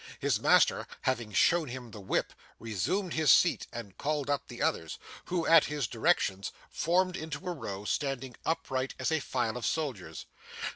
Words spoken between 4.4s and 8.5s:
the others, who, at his directions, formed in a row, standing